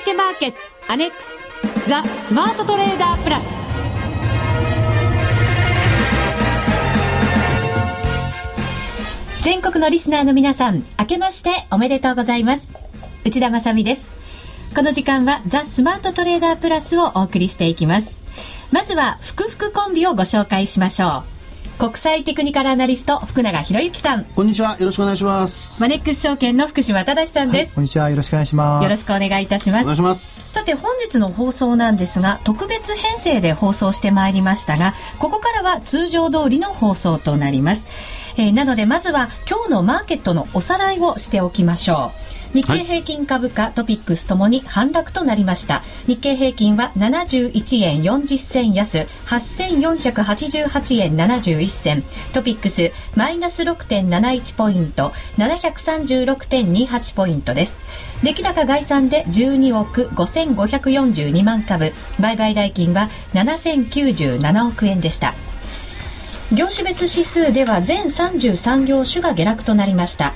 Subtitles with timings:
[0.00, 1.28] 明けマーケッツアネックス
[1.86, 3.44] ザ・スマートトレーダープラス。
[9.44, 12.72] 全国のリスナーの皆さん明けましておめでとうございます。
[13.26, 14.14] 内田まさです。
[14.74, 18.22] この時間はザ・スマートトレーダープラスをお送りしていきます。
[18.72, 21.39] まずは福福コンビをご紹介しましょう。
[21.80, 24.26] 国際テクニカルアナリスト福永博之さん。
[24.26, 24.76] こんにちは。
[24.78, 25.80] よろしくお願いします。
[25.80, 28.10] マネックス証券の福島正さんです、はい、こんにちは。
[28.10, 28.84] よろしくお願いします。
[28.84, 29.82] よろしくお願いいたします。
[29.84, 30.52] お願いします。
[30.52, 37.88] さて本日の放送なんですが特別編成で放送してまいりましたがここからは通常通りの放送となります。
[38.36, 45.82] えー、なのでまずは今日のマーケットのおさらいをしておきましょう日経平均株価、トピックスともに反落となりました。
[46.08, 49.06] 日経平均は71円40銭安。
[49.26, 52.02] 8488円71銭。
[52.32, 55.12] トピックスマイナス6.71ポイント。
[55.38, 57.78] 736.28ポイントです。
[58.24, 61.92] 出来高概算で12億5542万株。
[62.18, 65.34] 売買代金は7097億円でした。
[66.52, 70.34] 業種別指数では全33業種が下落となりました。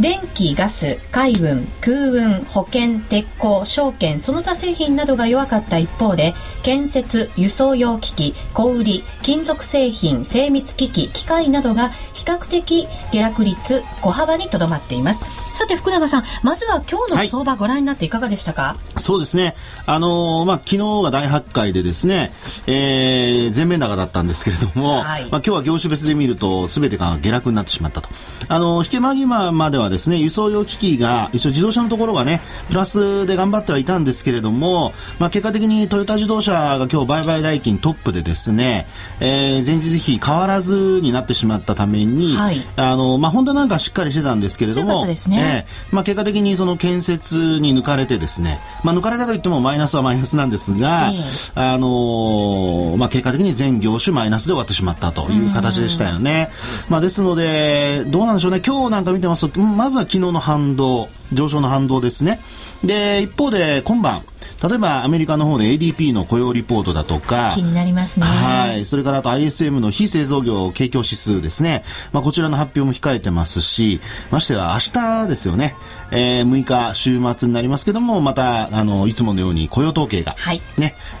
[0.00, 15.41] 電気、ガス、海運、空運、保険、鉄鋼、証券、その他製品などが弱かった一方で、建設、輸送用機器、小売、金属製品、精密機器、機械などが比較的下落率小幅にとどまっています。
[15.54, 19.54] さて福永さんまずは今日の相場ご覧になっていかがでしたか、はい、そうですね。
[19.86, 22.32] あのー、まあ昨日が大発会でですね、
[22.66, 28.08] えー、全面高だったんですけれども、はい、まあ今日は業種別で見ると全てが下落になってしまったと。
[28.48, 38.86] あの引け間際まではですね輸送用機器が一応自動車のところがねプラスで頑張ってはいたんですけれども、まあ結果的にトヨタ自動車が今日売買代金トップでですね、
[39.20, 45.38] えー、前日比変わらずになってしまったために、はい、あのまあ本当なんかしっかりしてたんですけれども、ですね。
[45.40, 56.50] えー、まあ、結果的にその建設に抜かれてですね、まあ、抜かれたといってもマイナスはマイナスなんですが、えー、あのー、まあ、結果的に全業種マイナスで終わってしまったという形でしたよね。
[56.88, 62.40] まあ、ですので、どうなんでしょうね、今日なんか見てますと、まずは昨日の反動、上昇の反動ですね。
[62.84, 64.22] で、一方で今晩、
[64.62, 68.26] 例えばアメリカの方で ADP の雇用リポートだとか気になりますね。
[68.26, 68.84] はい。
[68.84, 74.00] それからあと ISM の非製造業景況指数ですね、まあ、こちらの発表も控えてますし
[74.30, 75.74] ましては明日ですよね、
[76.12, 80.62] えー、6日週末になりますけどもまたあのいつものように雇用統計がね、はい、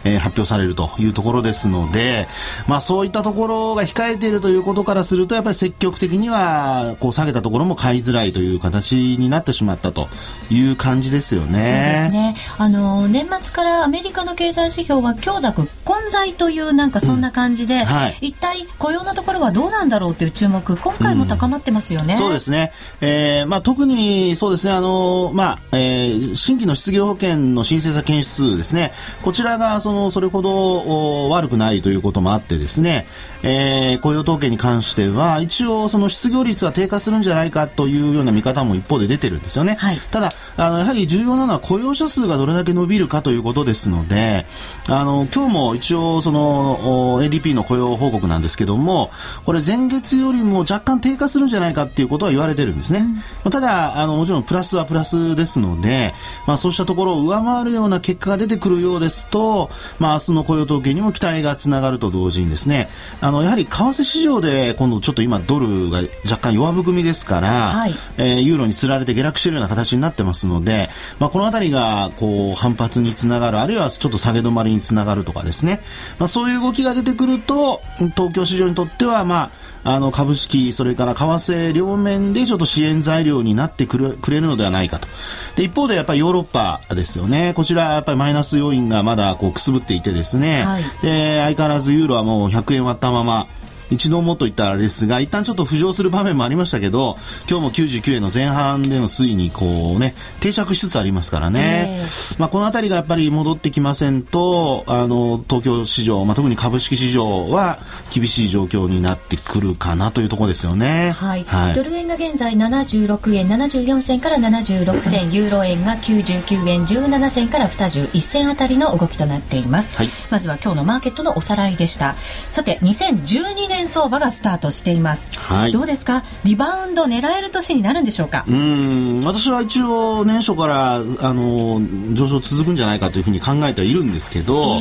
[0.04, 2.28] えー、発表されるというところですので、
[2.68, 10.08] まあ、そういったところが控えているということからするとやっぱり積極的にはこう下げたところも買いづらいという形になってしまったと
[10.50, 11.46] いう感じですよね。
[11.48, 12.36] そうですね。
[12.58, 22.14] あの年末からアメリカの経済指標は強弱混在というなんかそんな感じで、うんはい、一体雇用のところはどうなんだろうという注目今回も高まってますよね。
[22.14, 28.92] うん、そうですね、えーまあ、特にそうですねあの、まあえー、新規の失業保険の申請者件数ですね。
[29.22, 33.06] こちらがそのそれほど悪くないということもあってですね、
[33.42, 39.76] えー、雇用統計に関しては一応その失業率は低下するんじゃないかというような見方も一方で出てるんですよね。
[39.78, 44.46] はい、ただあのやはり重要なのは雇用者数がどれだけ伸びるかということですので、
[44.88, 49.10] あの、今日も一応その ADP の雇用報告なんですけども、
[49.44, 53.04] これ前月よりも若干低下するんじゃないかっていうことは言われてるんですね。
[53.44, 56.14] うん、ただ、あの、もちろんプラスはプラスですので、
[56.46, 62.88] まあそうしたところを上回るような結果が出てくるようですと、まあ明日の雇用統計にも期待がつながると同時にですね、
[63.20, 75.80] あの、やはり為替市場で今度ちょっと今ドルが若干弱含みですから、はい、えー、ユーロにつられて下落しているような形になってますので、まあこのあたりがこう反発につながる、あるいはちょっと下げ止まりにつながるとかですね、
[76.18, 77.82] まあ、そういう動きが出てくると
[78.14, 79.50] 東京市場にとっては、まあ、
[79.84, 85.08] あの株式、それから為替両面でちょっと支援材料になってくれくれるのではないかと。
[85.56, 87.52] で一方でやっぱりヨーロッパですよね。
[87.54, 93.46] こちらやっぱりマイナス要因がまだこうくすぶっていてですね、はい、で相変わらずユーロはもう100円割ったまま
[93.92, 97.16] 一度もといったらですが一旦ちょっと浮上する場面もありましたけど
[97.48, 102.04] 今日も99円の前半での推移にこうね定着しつつありますからね、
[102.38, 107.78] まあ、この辺りがやっぱり戻ってきませんとあの東京市場、まあ、特に株式市場は
[108.10, 122.16] 厳しい状況になってくるかなというところですよね、はい、はい、ドル円が現在76円74銭から76銭ユーロ円が99円17銭から21銭あたりの動きとなっています、はい、まずは今日のマーケットのおさらいでした。
[122.50, 126.22] さて2012年円相場がスタートしています、はい、どうですか？
[126.44, 128.44] リバウンド狙える年になるんでしょうか？
[128.48, 131.80] うん私は一応年初からあの
[132.14, 134.78] 上昇続くんじゃないかというふうに考えてはいるんですけど、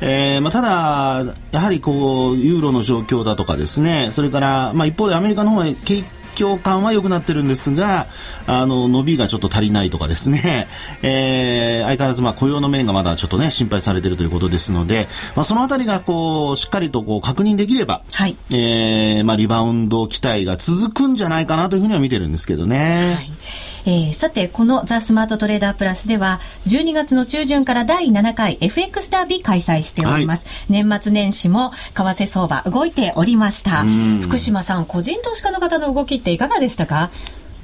[0.00, 6.04] えー、えー、まあ、ただやはりこうユーロの状況だとかですねそれから、まあ、一方でアメリカの方は景
[6.38, 8.06] 況感は良くなってるんですが、
[8.46, 10.68] あの、伸びがちょっと足りないとかですね、
[11.02, 23.14] えー、相変わらずまあ雇用の面がまだちょっとね、心配されているということですので、まあそのあたりがこう、しっかりとこう確認できれば、はい、えー、まあリバウンド期待が続くんじゃないかなというふうには見てるんですけどね。
[23.16, 30.44] はいえー、さて、このザ・スマートトレーダープラスでは、12月の中旬から第7回 FX ダービー開催しております。
[30.46, 33.84] はい、年末年始も為替相場動いておりました。
[34.20, 37.08] 福島さん、個人投資家の方の動きっていかがでしたか？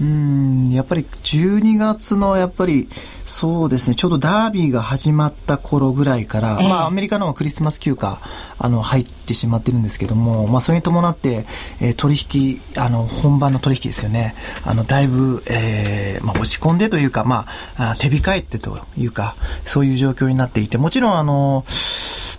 [0.00, 2.88] うんやっぱり12月のやっぱり
[3.24, 8.20] そうですねちょうどダービーが始まった頃ぐらいから、えー、まあアメリカのクリスマス休暇
[8.58, 11.46] あの入ってしまってるんですけども、まあ、それに伴って、
[11.80, 14.34] えー、取引あの本番の取引ですよね。
[14.64, 21.64] あのだいぶ、えーまあ、押し込んでというか、まあ、手控えてというかそういう状況になっていてもちろんあの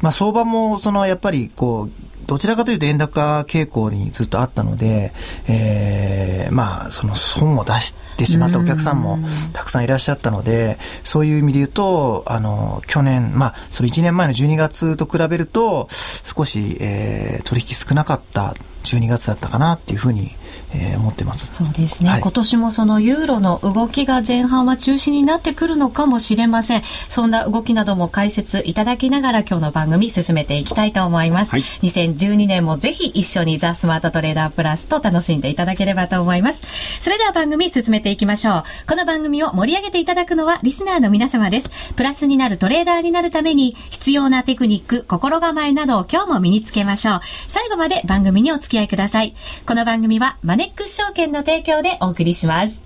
[0.02, 5.14] まあ、相場もそのやっぱりこうどちらかというと円高傾向にずっとあったので、
[5.48, 9.20] えー、まあ、その損を出してしまったお客さんも
[9.54, 20.36] たくさんいらっしゃったので、そういう意味で言うと、あの、去年、まあ、その1年前の12月と比べると、少し、えー、取引少なかった12月だったかなっていうふうに
[20.74, 21.52] えー、思ってます。
[21.54, 26.84] そうですね、はい、今年もそのユーロの動きが前半は中止になってくるのかもしれません。
[27.08, 36.64] そんな動きなども解説いただきながら今日の番組進めていきたいと思います、はい、2012年もぜひ一緒にザ・スマートトレーダープラスと楽しんでいただければと思います。
[37.00, 38.64] それでは番組進めていきましょう。
[38.88, 41.70] この番組を盛り上げていただくのはリスナーの皆様です。
[41.96, 47.20] プラスになるトレーダーになるために必要なテクニック心構えなどを今日も身につけましょう。
[47.48, 49.36] 最後まで番組にお付き合いください。
[49.66, 52.82] この番組はマネックス証券の提供でお送りします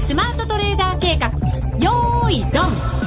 [0.00, 1.28] スマートトレーダー計画
[1.78, 2.98] よーいドン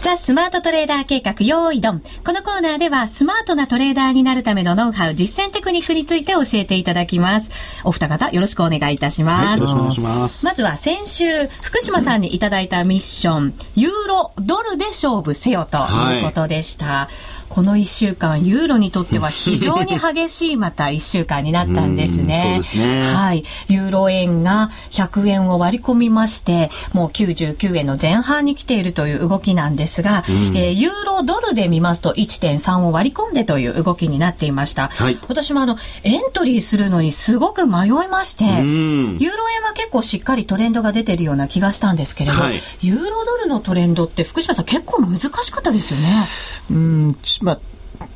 [0.00, 2.02] ザ・スマートトレーダー計画用意ドン。
[2.24, 7.50] このコーナーではスマートなトレーダーになるためのノウハウ、実践テクニックについて教えていただきます。
[7.84, 9.46] お二方よろしくお願いいたします。
[9.46, 10.44] はい、よろしくお願いします。
[10.44, 16.86] まずは先週、福島さんにいただいたミッション、ユーロ、ドルで勝負せよということでした。
[16.86, 17.08] は
[17.38, 22.40] いこの1週間、ユーロにとっては非常に激しいまた1週間になったんですね。
[22.42, 23.02] そうですね。
[23.02, 23.44] はい。
[23.68, 34.88] ユーロ円が100円を割り込みまして、もう99円の前半に来ているという動きなんですが、うん、えー、ユーロドルで見ますと1.3を割り込んでという動きになっていました。
[34.88, 46.26] はい、私もあの、エントリーするのにすごく迷いまして、ユーロ円は結構しっかりトレンドが出てるような気がしたんですけれど、はい、ユーロドルのトレンドって福島さん結構難しかったですよね。
[46.70, 47.58] うんまあ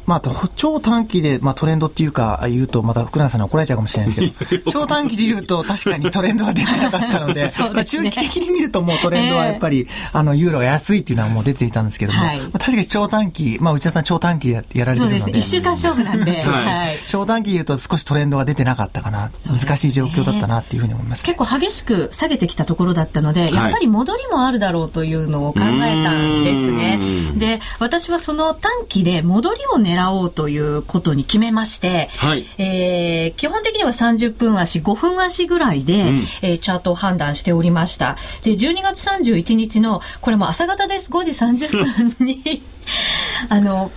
[0.07, 0.23] まあ、
[0.55, 15.39] 超短期で、まあ、トレンドっていうか、言うと、また福永さんに怒られちゃうかもしれないですけど、超短期で言うと、確かにトレンドが出てなかったので、 でね、まあ、中期的に見るともうトレンドはやっぱり、えー、あの、ユーロが安いっていうのはもう出ていたんですけども、はい、まあ、確かに超短期、まあ、内田さん超短期でやられてるので。
[15.39, 16.41] 一週間勝負なんで。
[16.41, 16.97] はい。
[17.09, 26.96] 超短期で言うと少しトレンドが出てなかったかな、難しい状況だったなっていうふうに思います、結構激しく下げてきたところだったので、やっぱり戻りもあるだろうというのを考えたんですね。
[27.37, 38.17] で、私はその短期で戻りを狙おうということに決めまして、はい、えー、基本的には30分足、5分足ぐらいで、うん、えー、チャートを判断しておりました。
[38.43, 42.63] で、12月31日の、これも朝方です、5時30分に
[43.49, 43.91] あの、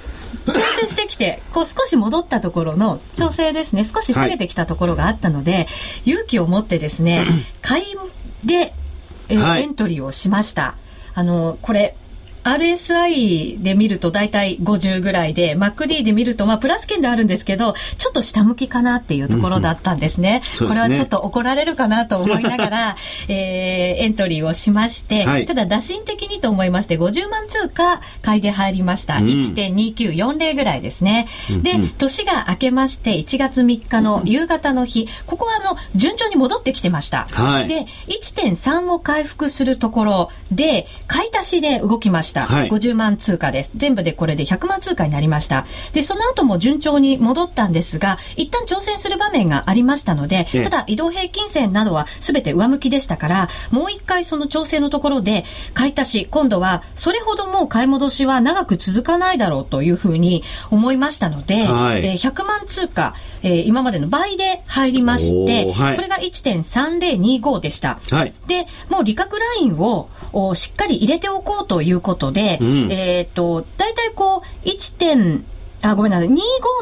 [0.46, 5.68] 調整してきて、こう少し戻ったところの調整ですね、少し下げてきたところがあったので、はい、
[6.06, 7.26] 勇気を持ってですね、
[7.62, 7.86] 買い
[8.46, 8.74] で、
[9.30, 10.76] えーはい、エントリーをしました。
[11.14, 11.96] あの、これ、
[12.44, 20.42] RSI で見ると大体50ぐらいで、MacD で見ると、まあ、プラス圏であるんですけど、ちょっと下向きかなっていうところだったんですね。
[20.62, 22.96] うん、これはちょっと怒られるかなと思いながら、
[23.28, 29.18] えー、エントリーをしまして、はい、ただ打診的にと思いまして、50万通貨買いで入りました。
[29.18, 31.28] うん、1.2940ぐらいですね。
[31.62, 37.28] で、年が明けまして、1月3日の夕方の日、ここはあの、順調に戻ってきてました。
[37.32, 42.29] はい、で、1.3を回復するところで、買い足しで動きました。
[42.42, 43.72] はい、50万通貨です。
[43.76, 45.66] 全部でこれで100万通貨になりました。
[45.94, 68.00] で、その後も順調に戻ったんですが、一旦挑戦する場面がありましたので、ただ移動平均線などは全て上向きでしたから、もう一回その調整のところで買い足し、今度はそれほどもう買い戻しは長く続かないだろうというふうに思いましたので、はい、えー、100万通貨、えー、今までの倍で入りまして、はい、これが1.3025でした。
[68.12, 70.10] はい、で、もう利確ラインを
[70.54, 75.46] しっかり入れておこうということで、うん、えっ、ー、と、大体こう、1点、
[75.82, 76.28] あ、ごめんなさい。
[76.28, 76.40] 25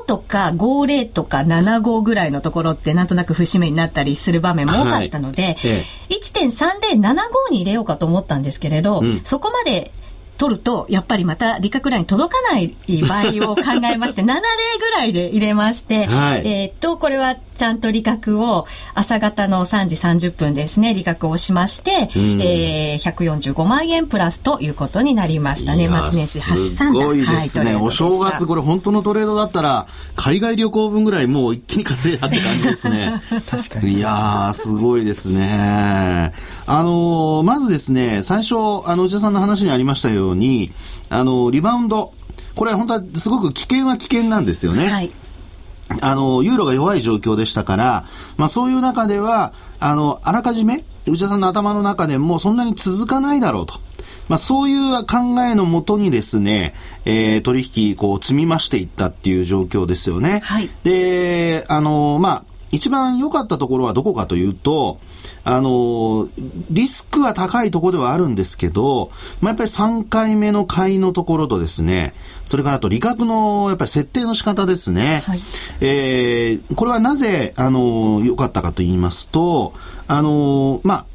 [0.08, 9.92] とか50とか75ぐらいのところってなんとなく節目になったりする場面も多かったので、はいええ、1.3075に入れようかと思ったんですけれど、うん、そこまで
[10.38, 12.76] 取ると、やっぱりまた利確ライン届かない
[13.08, 14.40] 場合を考えまして、 7例
[14.80, 25.76] ぐらいで入れまして、はい、えっと、これはちゃんと利確を朝方の3時30分ですね、利確をしまして、うん、えー、145万円プラスということになりました。
[25.76, 33.22] 年末年始8三すごいですね、はい、お正月これ本当のトレードだったら、海外旅行分ぐらいもう一気に稼いだって感じですね。
[33.50, 33.94] 確かに。
[33.94, 36.34] いやー、すごいですね。
[36.68, 38.56] あのー、まずですね、最初、
[38.86, 40.72] あの、内田さんの話にありましたように、
[41.10, 42.14] あの、リバウンド、
[42.56, 44.88] これは本当はすごく危険は危険なんですよね。
[44.88, 45.12] はい。
[46.02, 48.06] あの、ユーロが弱い状況でしたから、
[48.36, 53.76] まあそういう中では、あの、あらかじめ、内田さんの頭の中でもそんなに続かないだろうと。
[54.28, 56.74] まあそういう考えのもとにですね、
[57.06, 60.42] えー、取引、こう積み増していったっていう状況ですよね。
[60.44, 60.70] はい。
[60.84, 65.00] で、あの、まあ、一番良かったところはどこかというと、
[65.44, 66.28] あの、
[66.70, 72.14] リスクは高いところではあるんですけど、まあ、やっぱり3回目の買いのところとですね、
[72.46, 75.24] それからあと利確のやっぱり設定の仕方ですね。
[75.26, 75.42] はい、
[75.80, 79.74] えー、これはなぜ、あの、良かったかと言いますと、
[80.08, 81.06] あの、まあ、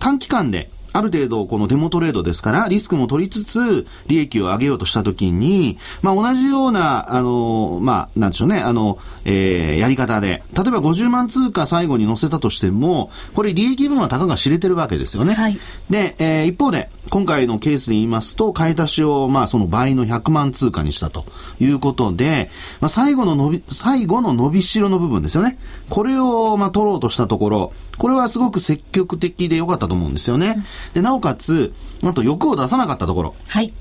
[0.00, 15.34] 短期間である程度このデモトレードですから、リスクも取りつつ、利益を上げようとしたときに、まあ同じような、あの、まあなんでしょうね、あの、えー、やり方で、例えば50万通貨最後に載せたとしても、これ利益分はたかが知れてるわけですよね。
[15.34, 15.58] はい、
[15.90, 21.24] で、えー、一方で、今回のケースで言いますと、買い足しを、まあその倍の100万通貨にしたと
[21.60, 22.50] いうことで、
[22.80, 25.58] まあ最後の伸び、最後の伸びしろの部分ですよね。
[25.88, 30.54] これを、まあ取ろうとしたところ、これはすごく積極的で良かったと思うんですよね。
[30.56, 33.34] うんで、なおかつ、なんと欲を出さなかったところ。
[33.48, 33.72] はい。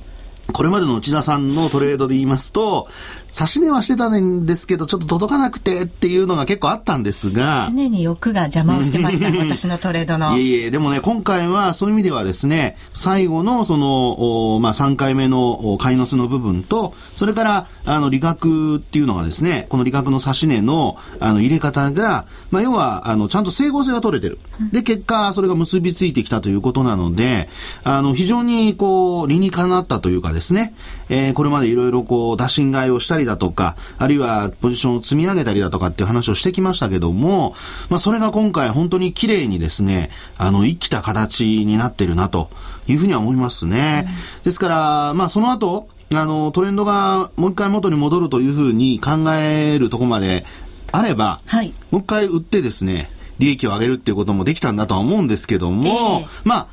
[0.53, 2.88] これまでの内田さんのトレードで言いますと、
[3.36, 7.68] 差し値はしてたんですけど、ちょっと届かなくてっていうのが結構あったんですが。
[7.70, 10.38] 常に欲が邪魔をしてました、 私のトレードの。
[10.38, 24.39] いえいえ、でもね、今回はそういう意味ではですね、最後のその、まあ、3回目の買いのせの部分と、それから、あの、利確っていうのがですね、この利確の差し値の、あの、入れ方が、まあ、要は、あの、ちゃんと整合性が取れてる。
[24.72, 27.50] で、結果、それが結びついてきたということなので、
[27.84, 30.74] あの、非常に、こう、理にかなったというかですね、
[31.09, 37.55] えー、これまでいろいろこう、打診買いをしたりだとか、あるいはポジションを積み上げたりだとかっていう話をしてきましたけども、
[37.89, 42.50] まあ、それが今回本当に綺麗にですね、あの、生きた形になってるなと
[42.88, 44.05] いうふうには思いますね。
[44.07, 50.45] うん、ですから、まあ、その後、あの、トレンドがもう一回元に戻るというふうに考えるところまで
[50.91, 53.09] あれば、はい、もう一回売ってですね、
[53.39, 56.67] 利益を上げるっていうこともできたんだとは思うんですけども、えー、まあ、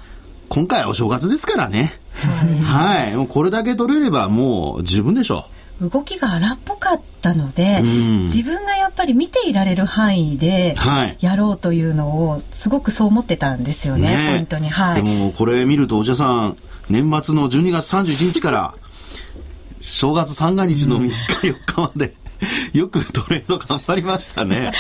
[0.49, 2.02] 今回はお正月ですからね。
[2.13, 3.17] はい。
[3.17, 5.47] もうこれだけ取れればもう十分でしょ
[5.81, 5.89] う。
[5.89, 10.75] 動きが荒っぽかったので、うん、自分がやっぱり見ていられる範囲で
[11.21, 14.69] やろうというのをすごくそう思ってたんですよね、ねポイントに。
[14.69, 15.03] はい。
[15.03, 16.57] でもこれ見るとお茶さん、
[16.89, 18.75] 年末の12月31日から
[19.81, 21.13] 正月三が日の3日
[21.49, 22.15] 4日まで
[22.73, 24.73] よくトレード頑張りましたね。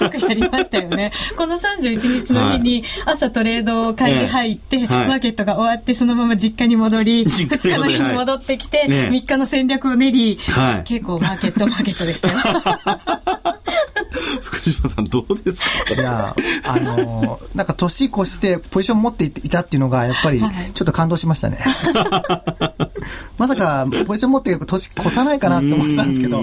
[0.00, 1.12] よくやりましたよね。
[1.36, 12.38] この31日の日に朝トレード会に入って、はい、マーケットが終わってそのまま実家に戻り、2日の日に戻ってきて、はいね、3日の戦略を練り、はい、結構マーケットマーケットでしたよ。
[14.42, 15.94] 福島さんどうですか？
[15.94, 16.34] いや、
[16.64, 20.48] あのー、なんか年越してポジション持っていたっていうのがやっぱりちょ
[20.84, 21.58] っと感動しましたね。
[23.38, 26.42] まさかポジション持って年越さないかなって思ってたんですけど、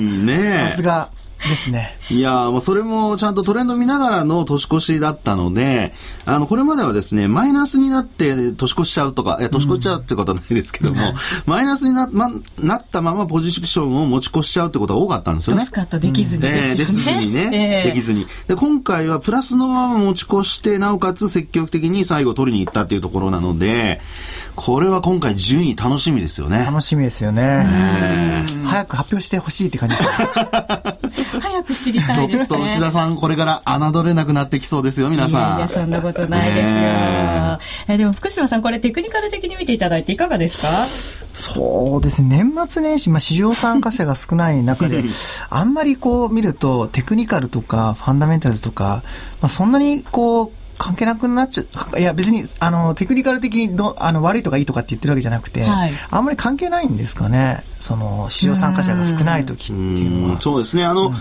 [0.70, 1.98] さすがですね。
[2.10, 5.94] いやもうそれもちゃんとトレンド見ながらの年越しだったので、
[6.26, 11.14] あの、これまではですね、マイナスになって年越しちゃうとか、いや、年越しちゃうってことはないですけども、うん、
[11.46, 12.30] マイナスにな,、ま、
[12.60, 15.66] なったままポジションを持ち越しちゃうってことは多かったんですよね。
[15.66, 18.28] スカットできずにです、ね、えー、できずにね、 えー、できずに。
[18.48, 24.02] で、今回はプラスのまま持ち越して、なおかつ積極的に最後取りに行ったっていうところなので、
[24.60, 26.64] これは今回順位楽しみですよね。
[26.66, 27.64] 楽しみですよね。
[28.66, 29.96] 早く発表してほしいって感じ
[31.40, 33.62] 早く知りたいです、ね、ちょっと内田さん、これから
[33.92, 35.32] 侮れなくなってきそうですよ、皆さん。
[35.32, 36.64] いやいや、そんなことないですよ。
[36.66, 40.68] えー、でも福島さん、これテクニカル的に見ていただいていかがですか？
[41.36, 42.44] そうですね。
[42.44, 45.04] 年末年始、まあ、市場参加者が少ない中で、
[45.52, 49.04] あんまりこう見ると、テクニカルとか、ファンダメンタルズとか、
[49.40, 52.00] まあ、そんなにこう、関係なくなっちゃう。
[52.00, 57.64] いや、別に、あの、テクニカル的にど、あの、悪いとかいいとかって言ってるわけじゃなくて、はい、あんまり関係ないんですかね。
[57.80, 60.40] その、市場参加者が少ない時っていうのは。
[60.40, 60.86] そうですね。
[60.86, 61.16] あの、うん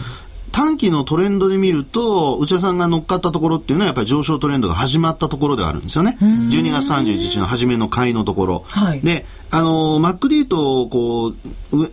[0.57, 6.17] 短期のトレンドで見ると、内田さんが乗っかったところっていうのはやっぱり上昇トレンドが始まったところではあるんですよね。
[6.21, 8.63] 12月31日の初めの買いのところ。
[8.65, 11.35] はい、で、あの、MacD と、こう、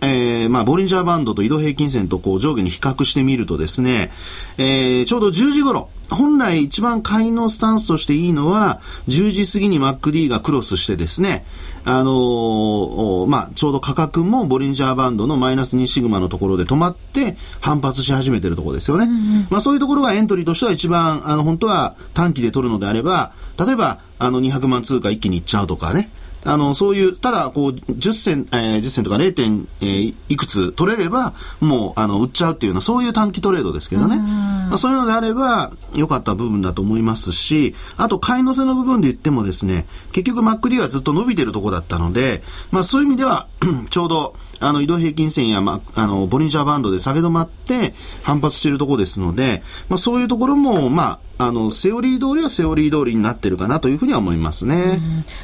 [0.02, 4.12] えー、まあ、ボリンジャーバンドと移動平均線とこう上下に比較してみるとですね、
[4.58, 11.46] えー、ちょうど10時頃、本来一番買いのスタンスとしていいのは、10時過ぎに MacD がクロスしてですね、
[11.86, 19.06] あのー、まあ、ちょうど価格もボリンジャーバンドのマイナス2シグマのところで止まって反発し始めてるところですよね。
[19.06, 26.10] うんうん、まあ、そういうところがエントリーとしては一番、あの、本当は短期で取るのであれば、例えば、あの、200万通貨一気にいっちゃうとかね。
[26.46, 29.34] あの、そういう、ただ、こう、10銭、えー、10銭とか 0.
[29.34, 34.18] 点、えー、いくつ取れれば、もう、あの、売っちゃうっていうような、そういう短期トレードですけどね。
[34.18, 43.48] まあ、そういうのであれば、良かった部分だと思いますし、あと、買い乗せの部分で言ってもですね、結局 MacD はずっと伸びてるとこだったので、まあ、そういう意味では
[43.90, 47.94] ちょうど、あの、移動平均線や、まあ、あの、ボリンジャーバンドで下げ止まって
[48.24, 55.00] 反発しているところですので、まあ、そういうところも、まあ、あの、セオリー通りはセオリー通りになってるかなというふうには思いますね。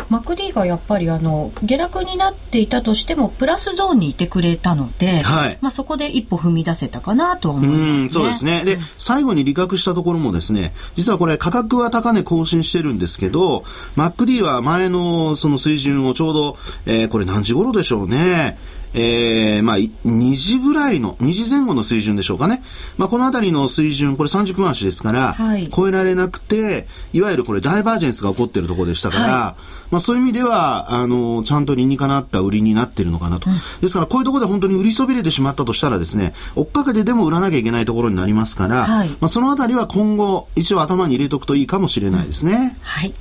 [0.10, 5.58] マクディがやっぱり、あの、下落になっていたとしても、プラスゾーンにいてくれたので、はい。
[5.62, 8.64] まあ、そこで一歩踏み出せたかなと思います、ね、うん、そうですね。
[8.66, 13.64] で、最後に利確したところもですね、実はこれ価格は高値更新してるんですけど、
[13.96, 18.58] マック D は前のその水準をちょうど、えー、これ何時頃でしょうね。
[18.94, 22.64] えー、まあ、2時ぐらいの、2時前後の水準でしょうかね。
[22.98, 33.50] まあ、このあたりの水準、これ30分足ですから、はい、超えられなくて、いわゆるこれダイバージェンスが起こっているところでしたから、はい、まあ、そういう意味では、あの、ちゃんと理にかなった売りになっているのかなと。
[33.50, 42.78] うん、ですから、こういうところで本当に売りそびれてしまったとしたらですね、追っかけてでも売らなきゃいけないところになりますから、はい、まあ、そのあたりは今後、一応頭に入れておくといいかもしれないですね。
[42.82, 43.14] はい。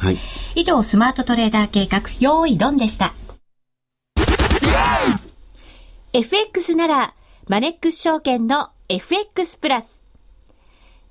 [0.55, 3.15] 以上、スマートトレーダー計画、用意ドンでした。
[6.15, 7.15] FX なら、
[7.49, 10.03] マネックス証券の FX プラス。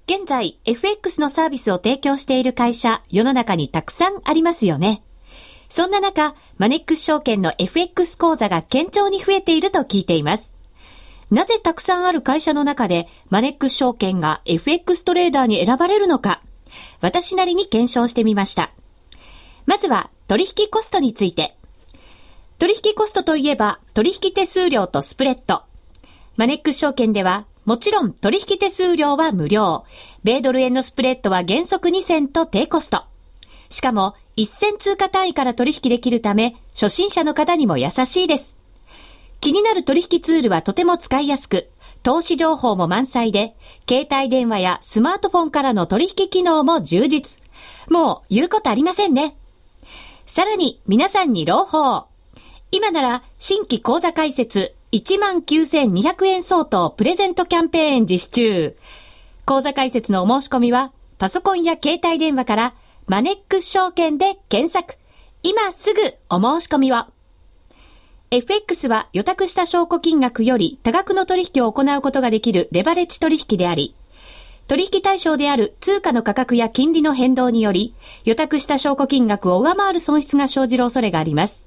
[0.08, 5.04] 現在、FX のサービスを提供している会社、世の中にたくさんありますよね。
[5.70, 10.56] そんな中、マネックス証券の FX 講座が堅調に増えていると聞いています。
[11.30, 16.42] なぜたくさんある会社の中で、マネックス証券が FX トレーダーに選ばれるのか、
[17.01, 18.72] 私なりに検証してみました。
[19.68, 21.56] まずは、取引コストについて。
[22.60, 25.62] 取引コストといえば、取引手数料とスプレッド。
[26.38, 29.86] マネックス証券では、もちろん取引手数料は無料。
[30.24, 33.04] 米ドル円のスプレッドは原則2銭と低コスト。
[33.70, 38.55] しかも、1銭通貨単位から取引できるため、初心者の方にも優しいです。
[39.40, 41.70] 気になる取引ツールはとても使いやすく、
[42.01, 43.55] 投資情報も満載で、
[43.88, 47.40] 携帯電話やスマートフォンからの取引機能も充実。
[47.88, 49.36] もう言うことありませんね。
[50.25, 52.17] さらに皆さんに朗報。
[52.72, 58.77] 今なら新規講座開設19,200円相当プレゼントキャンペーン実施中。
[59.46, 62.75] 講座開設のお申し込みはパソコンや携帯電話から
[63.08, 64.96] マネックス証券で検索。
[65.44, 67.06] 今すぐお申し込みを。
[68.32, 73.96] FX は予託した証拠金額より多額の取引を行うことができるレバレッジ取引であり、
[74.68, 81.67] 取引対象である通貨の価格や金利の変動により、予託した証拠金額を上回る損失が生じる恐れがあります。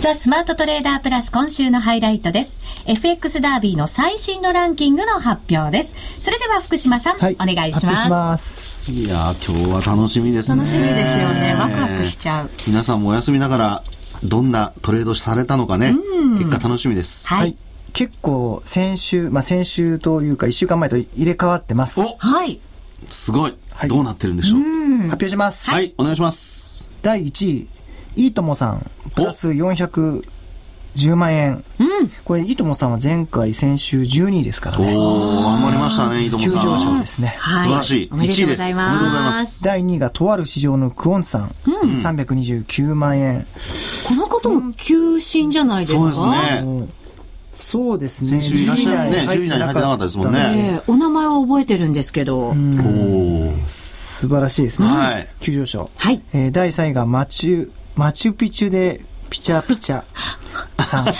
[0.00, 2.60] ザ・スマートトレーダープラス今週のハイライトです。
[2.86, 6.22] FX ダービーの最新のランキングの発表です。
[6.22, 8.08] それでは福島さん、はい、お願いします。
[8.08, 10.58] ますいや今日は楽しみですね。
[10.58, 11.56] 楽しみですよね。
[11.58, 12.50] ワクワクしちゃう。
[12.68, 13.82] 皆さんもお休みながら、
[14.22, 15.96] どんなトレードされたのかね、
[16.38, 17.26] 結果楽しみです。
[17.26, 17.56] はい。
[17.92, 22.00] 結構先週、まあ先週というか1週間前と入れ替わってます。
[22.00, 22.60] はい。
[23.10, 23.54] すごい。
[23.72, 24.60] はい、どうなってるんでしょう。
[24.60, 25.72] 発表します。
[25.72, 26.88] はい、お願いします。
[27.02, 27.68] 第1位、
[28.16, 31.64] いいともさん、プラス410万円。
[31.78, 32.10] うん。
[32.24, 34.96] これ、いいともさんは前回、先週12位ですからね。
[34.96, 36.52] おお頑張りましたね、いいともさん。
[36.52, 37.34] 急上昇ですね。
[37.38, 37.62] はい。
[37.62, 38.10] 素晴らしい。
[38.10, 38.38] 1位です。
[38.38, 39.64] おめでとうございます。
[39.64, 41.54] 第2位が、とある市場のクオンさん。
[41.66, 41.92] うん。
[41.92, 43.46] 329万円。
[44.08, 46.88] この方も急進じゃないですか、そうですね。
[47.58, 48.40] そうですね。
[48.40, 49.16] 先週いらっしゃるね。
[49.18, 50.80] 10位以内に入ってなかったですもんね。
[50.86, 52.50] お名前は覚えてるんですけど。
[52.50, 52.54] お
[53.64, 54.88] 素晴らしいですね。
[54.88, 55.28] はい。
[55.40, 55.90] 急上昇。
[55.96, 56.22] はい。
[56.32, 60.04] えー、第3位がマチュ、マチュピチュでピチャピチャ
[60.84, 61.06] さん。
[61.06, 61.12] こ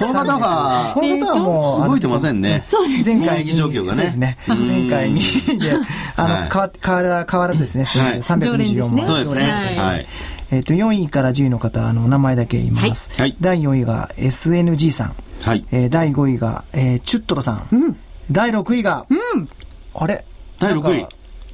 [0.00, 2.64] の方が、この方はもう、動いてませんね。
[2.66, 3.18] そうですね。
[3.20, 3.94] 前回状況がね。
[3.94, 4.38] そうですね。
[4.48, 5.20] 前回に、
[5.60, 5.72] で、
[6.16, 9.06] あの、変わら、変わらずですね、324万。
[9.06, 9.76] そうですね。
[9.78, 10.06] はい。
[10.50, 13.10] えっと、4位から10位の方、あの、名前だけ言います。
[13.16, 13.36] はい。
[13.40, 15.14] 第4位が SNG さん。
[15.42, 15.64] はい。
[15.70, 17.68] え第5位が、えチュットロさん。
[17.70, 17.96] うん。
[18.30, 19.48] 第6位が、うん。
[19.94, 20.24] あれ？
[20.58, 21.06] 第6位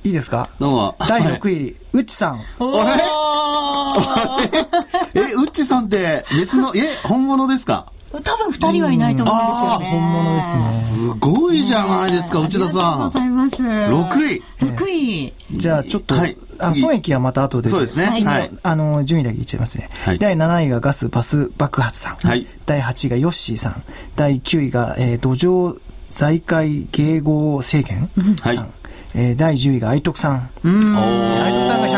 [0.04, 0.48] いいですか？
[0.58, 0.96] どうも。
[0.98, 2.38] 第6位、うっちさん。
[2.38, 2.38] あ
[2.96, 3.02] れ
[5.14, 7.86] え、うっちさんって別の、え、本物ですか？
[8.12, 9.90] 多分二人はいないと思うんですよね。
[9.92, 10.60] 本物ですね。
[10.62, 12.82] すごいじゃないですか、内田さん。
[12.82, 13.56] ありがとうございます。
[13.62, 14.42] 6位。
[14.58, 15.32] 6位。
[15.54, 17.68] じゃあちょっと、はいあ次損益はまた後で。
[17.68, 19.88] そうですねはいあの、順位だけ言っちゃいますね。
[20.04, 22.26] はい第7位がガスバス爆発さん。
[22.26, 23.82] はい第8位がヨッシーさん。
[24.16, 25.76] 第9位が、えー土壌
[26.10, 28.10] 財界迎合制限
[28.42, 28.56] さん。
[28.56, 28.70] はい
[29.14, 30.50] えー第10位が愛徳さん。
[30.64, 31.88] お愛ー徳さんが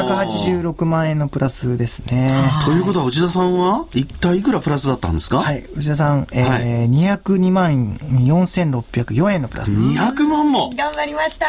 [0.71, 2.31] 186万円のプラスですね。
[2.65, 5.39] ということは内田さんは一体いくらプラスだったんですか？
[5.41, 5.65] はい。
[5.77, 9.81] 内田さん、えーはい202万4604円のプラス。
[9.81, 11.47] 200万も頑張りました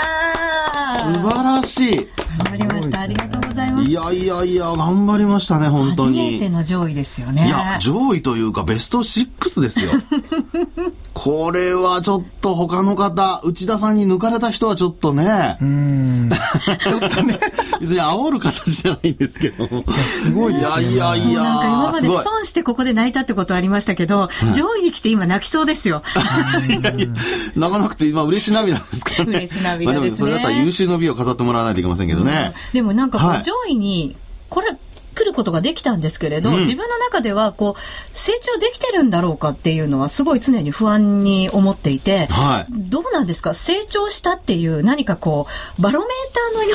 [1.13, 1.95] 素晴らしい。
[1.97, 2.07] 頑
[2.51, 2.99] 張りました。
[3.01, 3.89] ありがとうございます。
[3.89, 6.49] いやいやいや、頑張りましたね、本当初めてに。
[6.49, 7.47] の上位ですよね。
[7.47, 9.91] いや、上位というかベスト6ですよ。
[11.13, 16.29] これはちょっと他の方、内田さんに抜かれた人はちょっとね、うーん。
[16.79, 17.39] ちょっとね、
[17.79, 19.83] 別に煽る形じゃないんですけども。
[20.07, 20.83] すごいですよね。
[20.93, 22.01] いやいやいやなんか今ま。
[22.01, 26.01] で損してここで泣いたってことありましたけど、上位に来て今泣きそうですよ。
[27.55, 29.37] 泣かなくて今嬉し涙ですからね。
[29.37, 32.53] 嬉し涙まあですねもそれだったら優秀の美を飾ってもらわないといけませんけどね。
[32.73, 34.15] でもなんかこう、はい上位に、
[34.49, 34.75] これ、
[35.15, 36.59] 来ることができたんですけれど、うん。
[36.61, 42.71] 自分の中ではこう成長できてるんだろうかっていうのはすごい常に不安に思っていて、はい。
[42.89, 43.53] どうなんですか？
[43.53, 45.45] 成長したっていう何かこ
[45.77, 46.09] うバロメー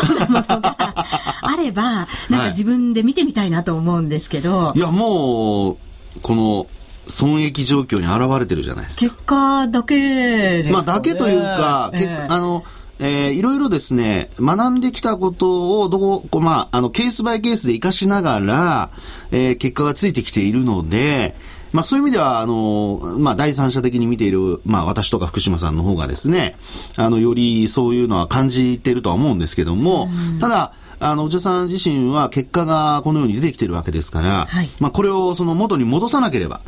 [0.07, 0.76] ターのようなものが
[1.42, 5.76] あればなんか自分で見てみたいなと思うんですけど、いや、もう、
[6.22, 6.66] この、
[7.09, 9.11] 損益状況に現れてるじゃないですか。
[9.14, 10.70] 結果だけね。
[10.70, 12.07] まあ、だけというか、ええ。
[12.07, 18.90] 結あの、えーいろいろですね、学んできたことを、どこ、まあ、あの、ケースバイケースで活かしながら、
[19.30, 21.37] えー結果がついてきているので、
[21.72, 26.56] まあ、そういう意味では、あの、まあ、第三者的に見ている、まあ、私とか福島さんの方がですね、
[26.96, 30.08] あの、よりそういうのは感じているとは思うんですけども、
[30.40, 34.68] ただ、あの、お茶さん自身は結果がこのように出てきてるわけですから、はい。
[34.80, 36.61] まあ、これをその元に戻さなければ、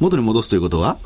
[0.00, 0.98] 元に戻すということは、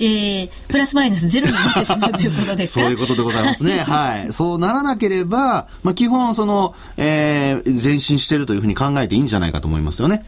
[0.00, 2.84] えープラスマイナスゼロになってしまうということですか？
[2.86, 3.78] そういうことでございますね。
[3.78, 4.32] はい。
[4.32, 10.24] そうならなければ、まあ、基本、その、えー前進しているというふうに考えていいんじゃないかと思いますよね。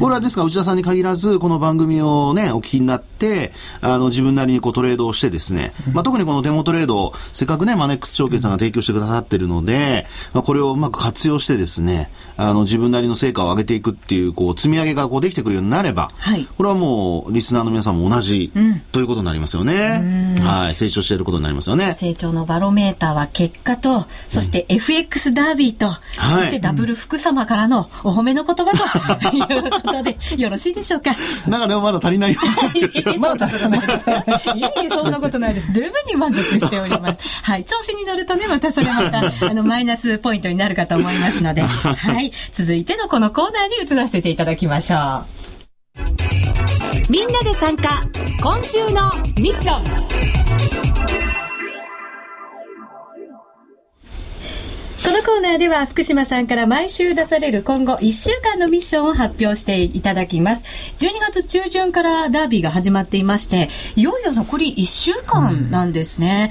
[0.00, 18.50] これはですから、内田さんに限らず、この番組をね、お聞きになって、あの、自分なりにこうトレードをしてですね、まあ、特にこのデモトレードを、せっかくね、マネックス証券さんが提供してくださってるので、まあ、これをうまく活用してですね、あの、自分なりの成果を上げていくっていう、こう、積み上げがこうできてくるようになれば、はいこれはもう、リスナーの皆さんも同じ、
[18.92, 20.36] ということになりますよね。
[20.42, 20.74] はい。
[20.74, 21.94] 成長していることになりますよね。
[21.94, 28.72] 成長のバロメーターは結果と、そして FX ダービーと、そしてダブル福様からのお褒めの言葉
[29.30, 31.14] と いうことで、よろしいでしょうか？
[31.46, 32.40] なんかでもまだ足りないよ
[33.18, 34.16] まだそんないですよ。
[34.56, 35.72] いえいえ、そんなことないです。
[35.72, 37.20] 十分に満足しております。
[37.42, 37.64] はい。
[37.64, 42.32] 調子に乗るとね、またそれまた、あの、マイナスポイントになるかと思いますので、 はい。
[42.52, 45.22] 続いてのこのコーナーに移らせていただきましょ
[46.28, 46.31] う。
[47.12, 48.02] みんなで参加、
[48.42, 49.84] 今週のミッション。
[55.04, 60.64] このコーナーでは福島さんから毎週出される今後1週間のミッションを発表していただきます。
[61.00, 66.50] 12月中旬からダービーが始まっていまして、いよいよ残り1週間なんですね。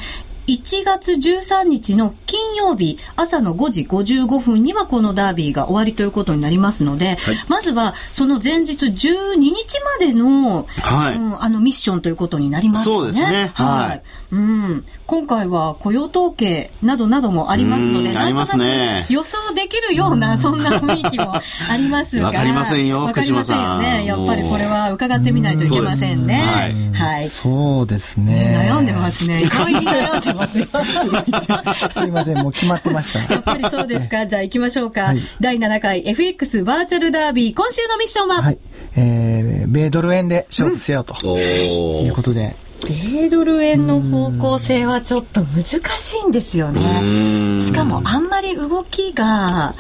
[0.52, 7.16] 1月13日の金曜日朝の5時55分にはこのダービーが終わりということになりますので、
[7.48, 11.16] まずはその前日12日までの、はい。
[11.16, 13.14] うんあのミッションということになりますよね。
[13.14, 13.52] そうですね。
[13.54, 14.04] はい。
[14.32, 21.42] うん、今回は雇用統計などなどもありますので、うんありますねなんとなく予想できるような、そんな雰囲気もあ
[21.76, 22.28] りますが。
[22.28, 23.84] わかりませんよわかりませんよね。
[23.84, 26.46] 福島さんやっぱりこれは伺ってみないといけませんね。
[26.46, 27.26] そうですはい。
[27.26, 28.70] そうですね。
[28.70, 29.42] 悩んでますね。
[29.44, 30.68] 意外に悩んでますよ。
[31.92, 33.20] すいません、もう決まってました。
[33.34, 34.26] やっぱりそうですか。
[34.26, 35.02] じゃあ行きましょうか。
[35.02, 38.58] はい第7回 FX バーチャルダービー、今週のミッションは、はい。
[38.96, 42.56] えー、米ドル円で勝負せよとおいうことで、
[42.88, 47.62] 米ドル円の方向性はちょっと難しいんですよね。
[47.62, 49.74] しかもあんまり動きが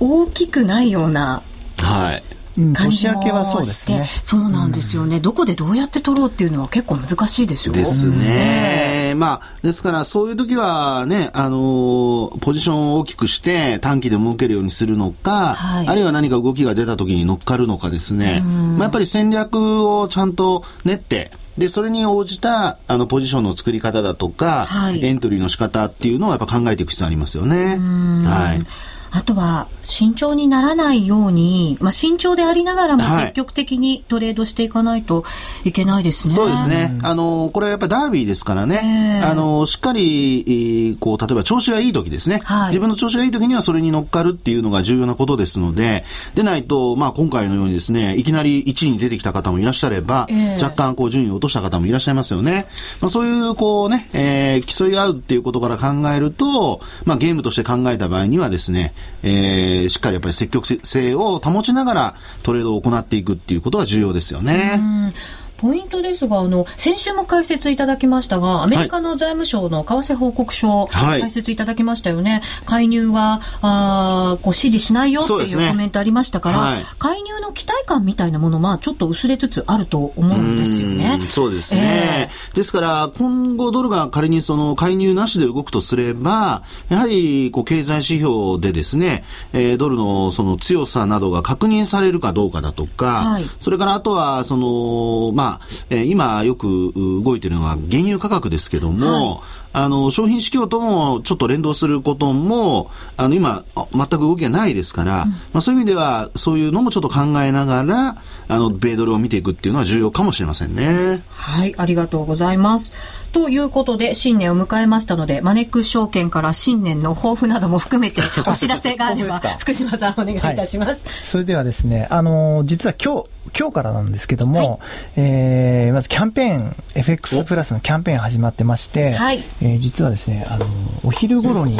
[0.00, 1.42] 大きくないような
[1.78, 2.22] はい。
[2.58, 4.10] うん、感じも年明けはそうでして、すね。
[4.22, 5.20] そうなんですよね。
[5.20, 7.72] どこでどうやって取ろうっていうのは結構難しいですよ。
[7.72, 9.14] ですね。
[9.16, 18.40] まあ、ですから、そういう時はね、あのーポジションを大きくして短期で儲けるようにするのか、はいあるいは何か動きが出た時に乗っかるのかですね。
[18.40, 27.78] まあ、やっぱり戦略をちゃんと練って、で、それに応じた、あの、ポジションの作り方だとか、はいエントリーの仕方っていうのをやっぱ考えていく必要ありますよね。
[28.24, 28.64] はい。
[29.10, 35.24] あとは慎重にならないように、まあ、慎重でありながらも積極的にトレードしていかないと
[35.64, 36.32] いけないですね。
[36.32, 36.98] そうですね。
[37.02, 39.22] あの、これやっぱりダービーですからね。
[39.24, 52.66] あの、しっかり、こう、例えば調子がいい時ですね、はい、自分の調子がいい時にはそれに乗っかるっていうのが重要なことですので、でないと、まあ今回のようにですね、いきなり1位に出てきた方もいらっしゃれば、えー、若干こう順位を落とした方もいらっしゃいますよね。
[53.00, 65.12] まあそういうこうね、えー、競い合うっていうことから考えると、まあゲームとして考えた場合にはですね、えー、しっかりやっぱり積極性を保ちながらトレードを行っていくっていうことが重要ですよね。
[65.58, 72.42] ポイントですが、あの、先週も解説いただきましたが、アメリカの財務省の為替報告書、はい、解説いただきましたよね。
[72.64, 81.20] 介入は、あこう指示しないよっていうコメントありましたから、ねはい、介入の期待感みたいなものは、ちょっと薄れつつあると思うんですよね。
[81.28, 82.30] そうですね。
[82.30, 95.47] えー、ですから、今後ドルが仮にその介入なしで動くとすれば、やはり、こう、経済指標でですね、えー、ドルのその強さなどが確認されるかどうかだとか、はい、それからあとは、その、まあ、
[95.90, 108.16] えー、今よく動いているのは原油価格ですけども、はいあの、商品指標ともちょっと連動することも、あの、今、全く動きがないですから、うん、まあそういう意味では、そういうのもちょっと考えながら、
[108.48, 111.22] あの、米ドルを見ていくっていうのは重要かもしれませんね。
[111.28, 112.92] はい、ありがとうございます。
[113.38, 120.90] ということで、新年を迎えましたので、マネックス証券から新年の抱負なども含めて、お知らせがあれば、福島さんお願いいたします。
[120.90, 124.78] はい、それではですね、あの、実は今日、今日からなんですけども、はい、
[125.16, 130.66] えー、まずキャンペーン、FX プラスのキャンペーン始まってまして、はい、えー、実はですね、あの、
[131.04, 131.78] お昼頃に、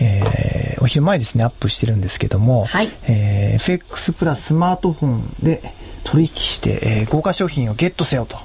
[0.00, 5.62] えー、お昼前ですね、アップしてるんですけども、はい、えー、FX プラススマートフォンで
[6.02, 8.38] 取引して、えー、豪華商品をゲットせよと。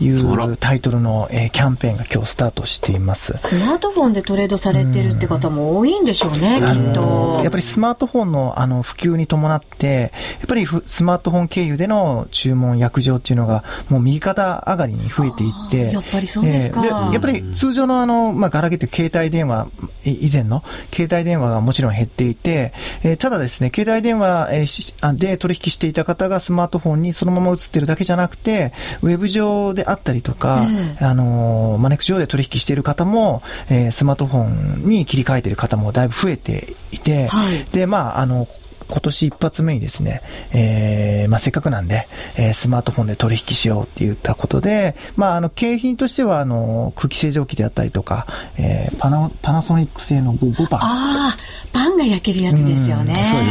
[0.00, 3.34] いうタイトルの、えー、キャンペーンが今日スタートしています。
[3.38, 7.40] スマートフォンでトレードされてるって方も多いんでしょうね、きっと。
[7.42, 19.68] やっぱりスマートフォンのあの普及に伴ってやっぱりスマートフォン経由での注文約定っていうのがもう右肩上がりに増えていってやっぱりそうですか、えー、やっぱり通常のあの、まあ、ガラケーって携帯電話
[20.04, 24.48] 以前の携帯電話がもちろん減っていて、えー、ただですね携帯電話
[25.14, 38.46] で取引していた方がスマートフォンにそのまま映ってるだけじゃなくてウェブ上であったりとか、えー、あの、マネックス上で取引している方も、えー、スマートフォンに切り替えている方もだいぶ増えていて、はい、で、まあ、あの、
[38.88, 40.22] 今年一発目にですね、
[40.52, 50.80] えー、まあ、せっかくなんで、えー、スマートフォンで取引しようって言ったことで、まあ、あの、景品としては、あの、空気清浄機であったりとか、えー、パナ、パナソニック製の 5, 5パン。
[50.80, 51.36] ああ、
[51.72, 53.24] パンが焼けるやつですよね。
[53.30, 53.46] そうで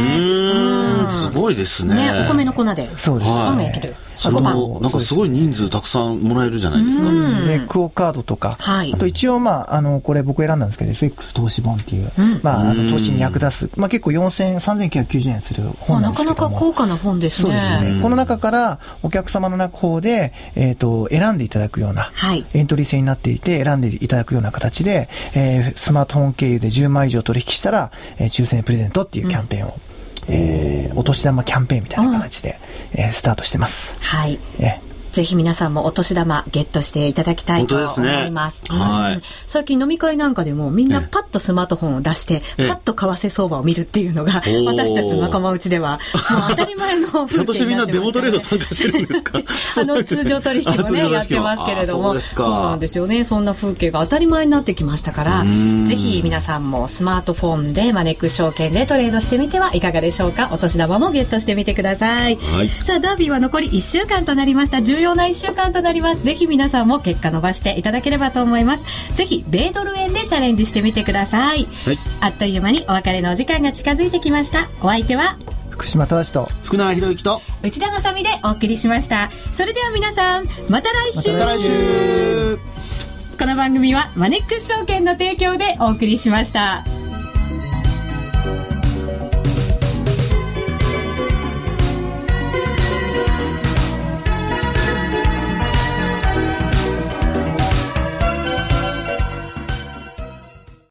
[0.84, 0.87] す。
[1.10, 1.94] すごいですね。
[2.12, 2.90] ね、お米の粉で。
[2.96, 3.30] そうです。
[3.30, 3.94] パンが焼ける。
[4.18, 7.08] そのなんかすごい人数たくさんもらえるじゃないですか。
[7.46, 17.60] で、クオカードとか、はい、あと一応、まあ、あの、これ僕選んだんですけど、FX 投資本っていう、うん、まあ、あの投資に役立つ、まあ結構4000、3990円する本なんですけどなかなか高価な本ですね。
[17.60, 18.02] そうですね。
[18.02, 29.87] この中からお客様の方で、えっ、ー、と、選んでいただくような、はい、エントリー制になっていて、選んでいただくような形で、えー、スマートフォン経由で10万以上取引したら、えー、抽選プレゼントっていうキャンペーンを、うん
[30.28, 32.58] えー、お年玉キャンペーンみたいな形で、
[32.92, 33.96] えー、スタートしてます。
[34.00, 34.38] はい。
[34.58, 34.80] え
[35.18, 38.62] ぜひ皆さんもお年玉ゲットしていただきたいと思います。
[38.64, 45.98] すねはい、最近飲み会なんかでもみんなパッとスマートフォンを出して、パッと為替相場を見るっていうのが、私たちの仲間内では、
[46.30, 47.66] もう当たり前の風景になってます、ね。
[47.66, 49.40] みんなデモトレード参加してるんですか？
[49.42, 53.24] あの、通常取引もね、 やってますけれども、そうなんですよね。
[53.24, 55.44] そんな風景が当たり前になってきましたから、
[55.84, 60.50] ぜひ皆さんもスマートフォンでマネック証券でトレードしてみてはいかがでしょうか？
[60.52, 62.36] お年玉もゲットしてみてください。
[62.36, 64.78] はい、さあ、ダービーは残り1週間となりました。
[65.08, 66.22] 重要な1週間とななります。
[66.22, 68.84] ぜひ皆さんも結果伸ばしていただければと思います。
[69.14, 71.66] ぜひ、米ドル円でチャレンジしてみてください。
[71.86, 74.68] はい、あっという間にお別れのお時間が近づいてきました。
[74.82, 75.38] お相手は、
[75.70, 79.30] 福島正と福永博之と内田まさでお送りしました。
[79.52, 81.32] それでは皆さん、また来週。
[81.32, 82.58] また来週
[83.38, 86.84] この番組はマネックス証券の提供でお送りしました。